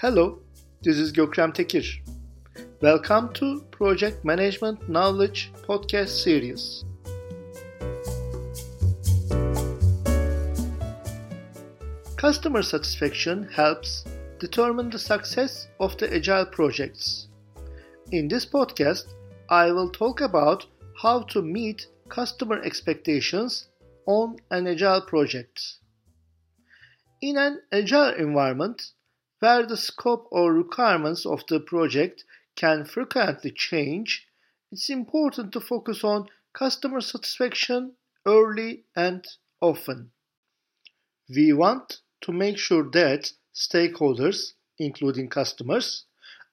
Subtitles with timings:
[0.00, 0.40] Hello,
[0.82, 1.86] this is Gökrem Tekir.
[2.82, 6.84] Welcome to Project Management Knowledge podcast series.
[12.16, 14.04] Customer satisfaction helps
[14.40, 17.28] determine the success of the agile projects.
[18.10, 19.14] In this podcast,
[19.48, 20.66] I will talk about
[21.00, 23.68] how to meet customer expectations
[24.06, 25.60] on an agile project.
[27.22, 28.82] In an agile environment,
[29.44, 32.24] where the scope or requirements of the project
[32.56, 34.26] can frequently change,
[34.72, 37.92] it's important to focus on customer satisfaction
[38.24, 39.22] early and
[39.60, 40.10] often.
[41.28, 46.06] We want to make sure that stakeholders, including customers,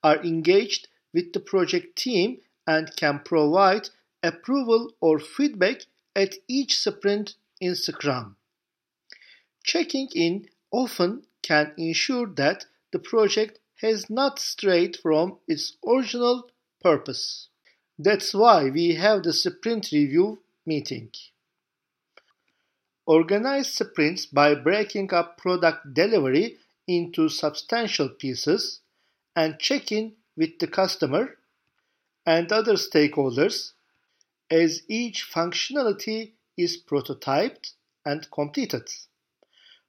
[0.03, 3.87] are engaged with the project team and can provide
[4.21, 8.35] approval or feedback at each sprint in Scrum.
[9.63, 16.49] Checking in often can ensure that the project has not strayed from its original
[16.81, 17.49] purpose.
[17.97, 21.11] That's why we have the sprint review meeting.
[23.05, 28.81] Organize sprints by breaking up product delivery into substantial pieces
[29.35, 31.37] and check in with the customer
[32.25, 33.71] and other stakeholders
[34.49, 37.73] as each functionality is prototyped
[38.05, 38.89] and completed.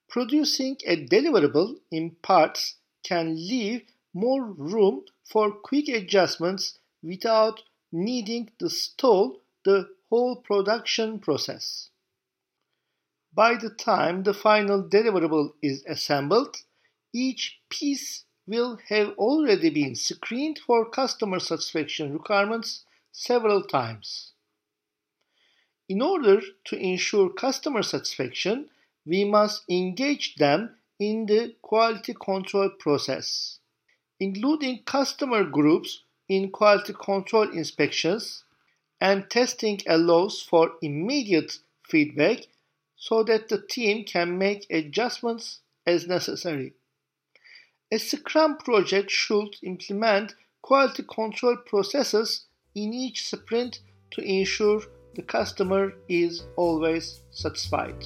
[0.09, 3.83] Producing a deliverable in parts can leave
[4.15, 11.91] more room for quick adjustments without needing to stall the whole production process.
[13.35, 16.57] By the time the final deliverable is assembled,
[17.15, 24.33] each piece will have already been screened for customer satisfaction requirements several times.
[25.89, 28.71] In order to ensure customer satisfaction,
[29.05, 33.59] we must engage them in the quality control process,
[34.21, 38.45] including customer groups in quality control inspections
[39.01, 41.59] and testing allows for immediate
[41.89, 42.39] feedback
[42.97, 46.73] so that the team can make adjustments as necessary.
[47.91, 52.47] A Scrum project should implement quality control processes
[52.77, 53.81] in each sprint
[54.13, 54.83] to ensure
[55.17, 58.05] the customer is always satisfied.